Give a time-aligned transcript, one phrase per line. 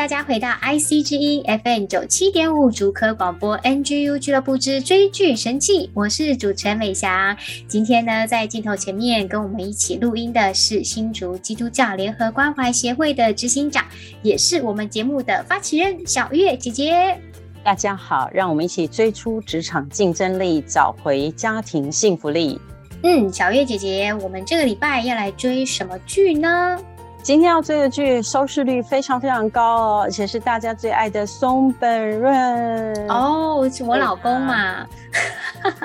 [0.00, 7.36] 大家回到 IC 之音 FM 九七点五竹科广播 NGU 俱乐部之追剧神器，我是主持人美霞。
[7.68, 13.84] 今天呢，在镜头前面跟我们一起录音的是新竹基督教联合关怀协会的执行长，
[14.22, 17.20] 也是我们节目的发起人小月姐姐。
[17.62, 22.58] 大家好，让我们一起追出职场竞争力，找回家庭幸福力。
[23.02, 26.78] 嗯，小月姐姐，我们这个礼拜要来追什么剧呢？
[27.22, 34.86] 今天要追的剧收视率非常非常高哦，而且是大家最爱的松本润哦，是我老公嘛？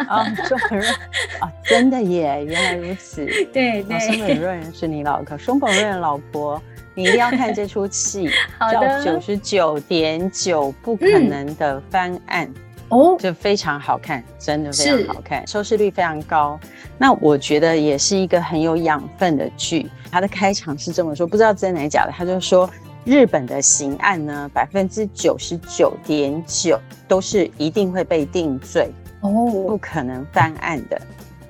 [0.08, 0.92] 啊、哦，松本润
[1.40, 3.26] 啊， 真的耶，原来如此。
[3.54, 6.62] 对对，松本润是你老公，松本润老婆，
[6.94, 8.30] 你一定要看这出戏，
[8.72, 12.48] 叫《九十九点九不可能的翻案》。
[12.50, 12.56] 嗯
[12.90, 16.60] 哦，就非常好看，真的非常好看，收视率非常高。
[16.98, 19.90] 那我觉得也是一个很有养分的剧。
[20.12, 22.70] 它的开场是这么说，不知道真的假的，他就说
[23.04, 29.30] 日本的刑案呢，百分之九十九点九都是一定会被定罪哦，
[29.68, 31.02] 不可能翻案的。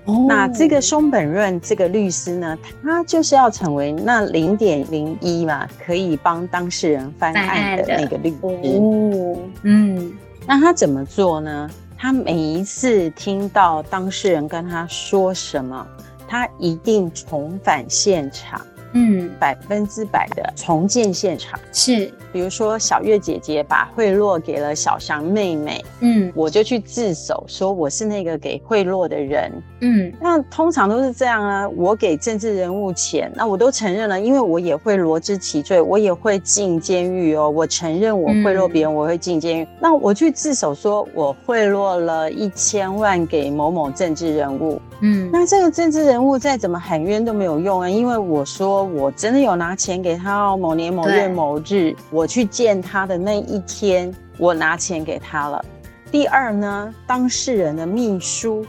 [0.06, 8.38] 哦，那这个松本润这个律师呢，他就是要成为那零点零一嘛，可以帮当事人翻案的那个律师。
[8.44, 10.14] 哦，嗯。
[10.48, 11.70] 那他怎么做呢？
[11.98, 15.88] 他每一次听到当事人跟他说什么，
[16.28, 18.62] 他一定重返现场。
[18.96, 21.60] 嗯，百分之百的重建现场。
[21.74, 48.85] 是，比如说小月姐姐把贿赂给了小翔妹妹，嗯，我就去自首说我是那个给贿赂的人，嗯，那通常都是这样啊，我给政治人物钱，那我都承认了，因为我也会罗织其罪，我也会进监狱哦，我承认我贿赂别人，我会进监狱，嗯，那我去自首说我贿赂了一千万给某某政治人物，嗯，那这个政治人物再怎么喊冤都没有用啊，因为我说。
[48.86, 55.64] 我真的有拿钱给他哦，某年某月某日，我去见他的那一天，我拿钱给他了。
[56.12, 58.66] 第二呢，当事人的秘书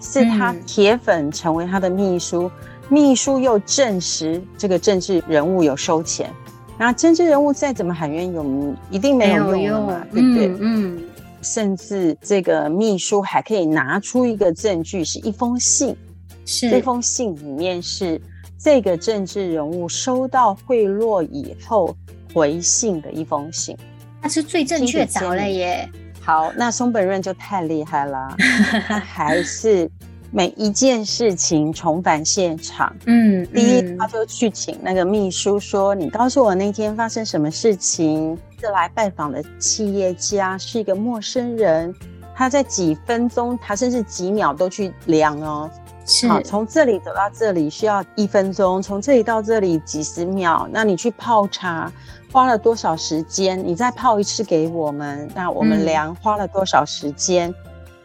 [0.00, 2.50] 是他铁粉，成为他的秘书，嗯、
[2.88, 6.28] 秘书又证实这个政治人物有收钱，
[6.76, 10.48] 那政治人物再怎么喊冤，有一定没有用的嘛，对不对？
[10.48, 11.04] 嗯，嗯，
[11.40, 15.96] 甚至这个秘书还可以拿出一个证据，是一封信，
[16.44, 18.20] 是这封信里面是。
[18.62, 21.96] 这个政治人物收到贿赂以后
[22.32, 23.76] 回信的一封信，
[24.22, 25.88] 那是最正确凿了耶。
[26.20, 28.36] 好，那松本润就太厉害了，
[28.86, 29.90] 他还是
[30.30, 32.94] 每一件事情重返现场。
[33.06, 38.38] 嗯，第一他就去请那个秘书说：“你告诉我那天发生什么事情？
[38.60, 41.92] 这来拜访的企业家是一个陌生人，
[42.32, 45.68] 他在几分钟，他甚至几秒都去量哦。”
[46.04, 50.68] 是好，从这里走到这里需要一分钟，从这里到这里几十秒。
[50.72, 51.90] 那你去泡茶
[52.32, 53.62] 花了多少时间？
[53.64, 57.50] 你再泡一次给我们，那我们量花了多少时间？
[57.50, 57.54] 嗯、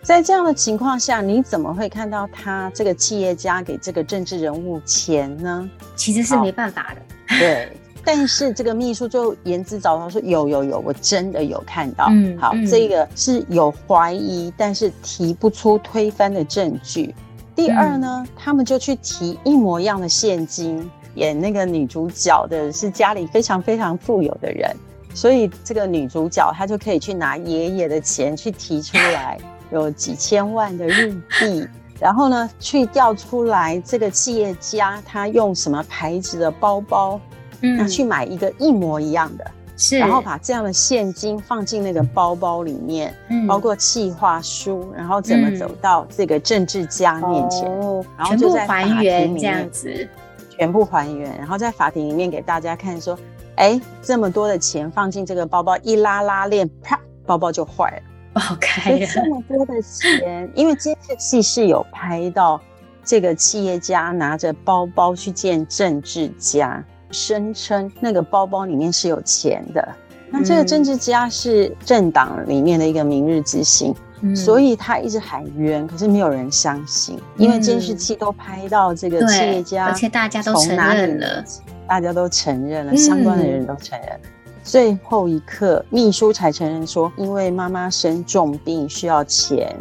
[0.03, 5.69] 在这样的情况下，你怎么会看到他这个企业家给这个政治人物钱呢？
[5.96, 7.02] 其实是没办法的。
[7.40, 7.75] 对，
[8.06, 12.07] 但是这个秘书就言之凿凿说有有有，我真的有看到。
[12.12, 17.13] 嗯，好，嗯、这个是有怀疑，但是提不出推翻的证据。
[17.57, 24.73] 第二呢，嗯、他们就去提一模一样的现金，演那个女主角的是家里非常非常富有的人，
[25.16, 29.40] 所以这个女主角她就可以去拿爷爷的钱去提出来，
[29.72, 31.68] 有几千万的日币，
[32.00, 37.19] 然后呢去调出来这个企业家他用什么牌子的包包，
[37.62, 39.51] 嗯，拿去买一个一模一样的。
[39.77, 50.09] 是，然后把这样的现金放进那个包包里面，嗯，包括企划书，然后怎么走到这个政治家面前，嗯、然后就在法庭里面全部还原这样子，
[50.50, 53.15] 全部还原，然后在法庭里面给大家看说，
[53.57, 58.03] 哎，这么多的钱放进这个包包，一拉拉链，啪，包包就坏了，
[58.33, 58.97] 不好开。
[59.06, 62.59] 这么多的钱，因为监视器是有拍到
[63.03, 66.83] 这个企业家拿着包包去见政治家。
[67.12, 69.88] 声称那个包包里面是有钱的，
[70.30, 81.44] 那这个政治家是政党里面的一个明日之星，嗯、所以他一直喊冤，可是没有人相信，因为监视器都拍到这个企业家，而且大家都承认了，
[81.88, 84.10] 大家都承认了，相关的人都承认。
[84.10, 84.30] 嗯
[84.63, 89.74] 最后一刻，秘书才承认说，因为妈妈生重病需要钱，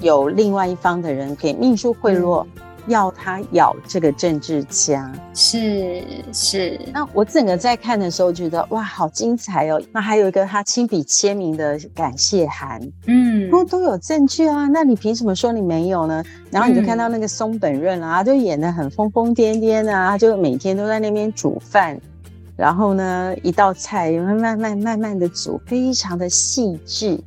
[0.00, 5.12] 有另外一方的人给秘书贿赂，嗯、要他咬这个政治家。
[5.34, 6.02] 是
[6.32, 6.80] 是。
[6.92, 9.80] 那我整个在看的时候觉得哇，好精彩哦！
[9.92, 14.66] 那还有一个他亲笔签名的感谢函，嗯，都都有证据啊。
[14.68, 16.22] 那你凭什么说你没有呢？
[16.50, 21.98] 然后你就看到那个松本润啊，就演的很疯疯癫癫啊，就每天都在那边煮饭。
[22.54, 27.18] 然后呢，一道菜慢慢慢慢慢的煮，非常的细致，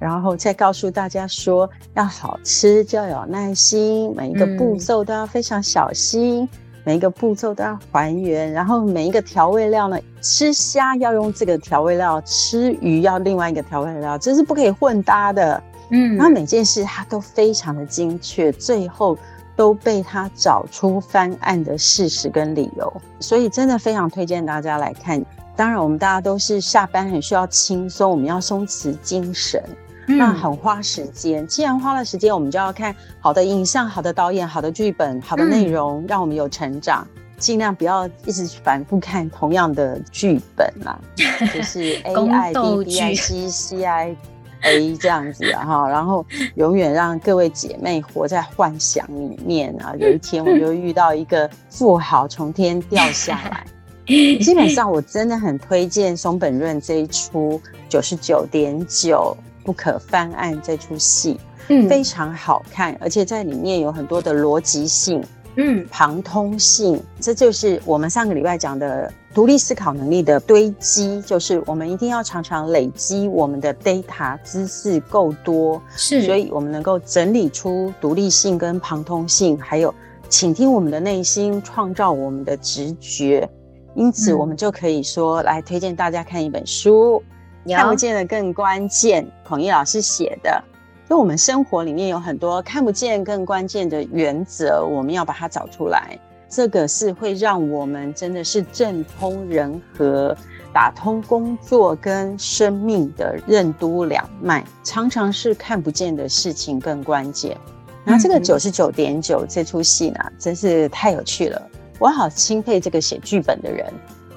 [0.00, 6.48] 然后再告诉大家说，要好吃就要有耐心，每一个步骤都要非常小心，嗯、
[6.82, 15.62] 每一个步骤都要还原，然后每一个调味料呢，吃虾要用这个调味料，吃鱼要另外一个调味料，这是不可以混搭的。
[15.90, 19.16] 嗯，然后每件事它都非常的精确，最后。
[19.56, 25.22] 都被他找出翻案的事实跟理由，所以真的非常推荐大家来看。
[25.54, 29.76] 当然，我们大家都是下班很需要轻松，我们要松弛精神，嗯、
[30.16, 31.46] 那很花时间。
[31.46, 37.06] 既然花了时间，我们就要看好的影像、好的导演、好的剧本、好的内容，嗯、让我们有成长。
[37.38, 40.98] 尽量不要一直反复看同样的剧本啦，
[41.54, 44.16] 就是 A I B B I C C I。
[44.62, 46.22] A 这样子啊哈，然后
[46.56, 49.94] 永远让各位姐妹活在幻想里面啊！
[49.98, 53.64] 有一天我就遇到一个富豪从天掉下来。
[54.04, 57.58] 基本上我真的很推荐松本润这一出
[57.88, 59.34] 九十九点九
[59.64, 65.24] 不可翻案这出戏，嗯，非常好看，而且在里面有很多的逻辑性，
[65.56, 69.12] 嗯，旁通性，这就是我们上个礼拜讲的。
[69.32, 79.94] 独立思考能力的堆积，就是我们一定要常常累积我们的 data 知识够多，是，所以我们能够整理出独立性跟旁通性，还有
[80.28, 83.48] 倾听我们的内心，创造我们的直觉。
[83.94, 87.22] 因此，我们就可以说，嗯、来推荐大家看一本书，有
[87.68, 90.62] 看不见的更关键，孔毅老师写的。
[91.08, 96.18] 就我们生活里面有很多看不见更关键的原则，我们要把它找出来。
[96.48, 100.36] 这个是会让我们真的是政通人和，
[100.72, 107.56] 打通工作跟生命的任督两脉，常常是看不见的事情更关键。
[108.04, 111.62] 然后这个九十九点九这出戏呢，真是太有趣了，
[111.98, 113.92] 我好钦佩这个写剧本的人。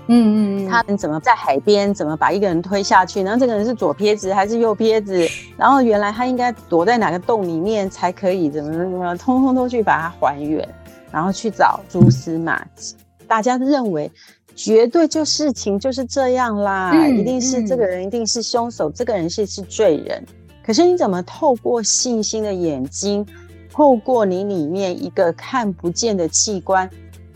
[0.08, 3.22] 嗯嗯，他们怎么在海边怎么把一个人推下去？
[3.22, 5.28] 然后这个人是左撇子还是右撇子？
[5.58, 8.50] 然后原来他应该躲在哪个洞里面才可以？
[8.50, 10.68] 怎么怎么，通通都去把它还原。
[11.12, 12.96] 然后去找蛛丝马迹，
[13.28, 14.12] 大家认为
[14.56, 20.26] 绝对就事情就是这样啦，嗯、一定是这个人一定是凶手，嗯、这个人是是罪人。
[20.66, 23.24] 可是你怎么透过信心的眼睛，
[23.72, 26.90] 透过你里面一个看不见的器官，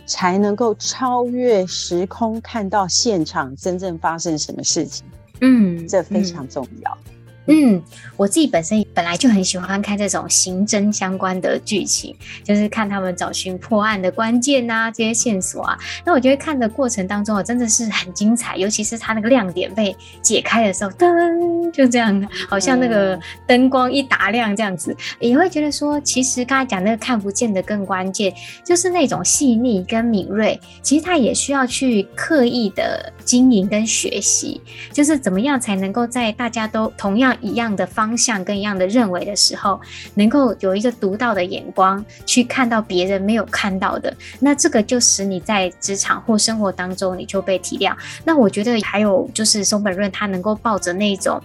[0.07, 5.06] 才能够超越时空，看到现场真正发生什么事情？
[5.42, 6.98] 嗯，这非常重要。
[7.06, 7.17] 嗯
[7.48, 7.82] 嗯，
[8.16, 15.78] 我自己本身本来就很喜欢看这种刑侦相关的剧情，就是看他们找寻破案的关键啊，这些线索啊。
[16.06, 23.18] 那我觉得看的过程当中啊，真的是很精彩，尤其是他那个亮点被解开的时候，噔，就这样，好像那个
[23.48, 28.34] 灯光一打亮这样子，也会觉得说，其实刚才讲那个看不见的更关键，
[28.66, 34.60] 就是那种细腻跟敏锐，其实他也需要去刻意的经营跟学习，
[34.92, 37.28] 就是怎么样才能够在大家都同样。
[37.42, 39.80] 一样的方向跟一样的认为的时候，
[40.16, 47.94] 能够有一个独到的眼光去看到别人没有看到的，那这个就使你在职场或生活当中你就被体谅。
[48.24, 51.42] 那我觉得还有就是松本润他能够抱着那种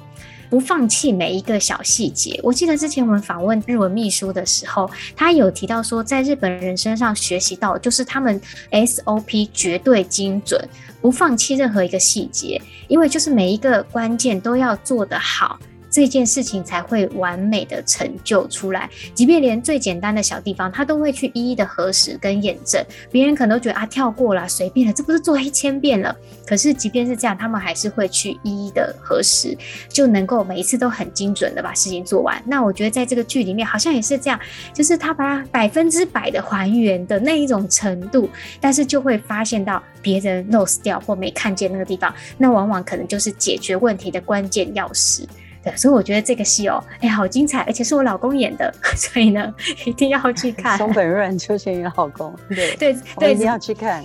[0.53, 2.39] 不放弃每一个小细节。
[2.43, 8.39] 我记得之前我们访问日文秘书的时候，他有提到说，在日本人身上学习到就是他们
[8.71, 10.63] SOP 绝对精准，
[11.01, 15.59] 不放弃任何一个细节，因为就是每一个关键都要做得好。
[15.93, 22.83] 这件事情才会完美的成就出来，即便连最简单的小地方，他都会去一一的核实跟验证。
[23.11, 26.17] 别人可能都觉得啊，跳过了，随便了，这不是做一千遍了。
[26.47, 29.55] 可是即便是这样，他们还是会去一一的核实，
[29.91, 32.43] 就能够每一次都很精准的把事情做完。
[32.47, 34.41] 那我觉得在这个剧里面好像也是这样，
[34.73, 45.25] 就是他把百分之百的还原的那一种程度，但是就会发现到别人 lose 掉或没看见那个地方，那往往可能就是解决问题的关键钥匙。
[45.63, 49.55] 对，所以我觉得这个戏哦，哎，好精彩，而且是我老公演的， 所以呢，
[49.85, 50.77] 一定要去看。
[50.77, 54.03] 松本润出现你老公，对对对，一定要去看。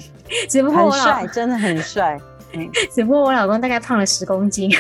[0.48, 2.20] 只不过我帅，真的很帅。
[2.54, 4.72] 嗯， 只不过我老公大概胖了十公斤。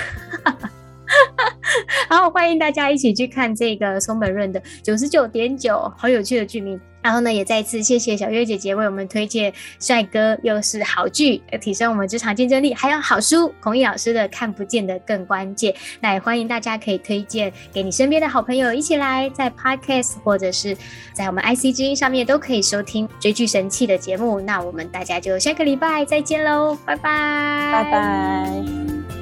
[2.09, 6.79] 然后欢迎大家一起去看这个松本润的九十九点九，好有趣的剧名。
[7.07, 15.71] 然后呢，也再次谢谢小月姐姐为我们推荐帅哥又是好剧，提升我们职场竞争力，还有好书孔毅老师的《看不见的更关键》。
[16.01, 20.75] 那也欢迎大家可以推荐给你身边的好朋友，一起来在 Podcast 或者是
[21.13, 24.41] 在我们 IC 之音上面都可以收听追剧神器的节目。
[24.41, 29.16] 那我们大家就下个礼拜再见喽，拜拜，拜拜。